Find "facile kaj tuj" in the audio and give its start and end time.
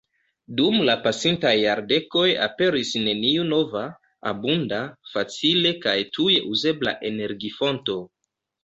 5.13-6.33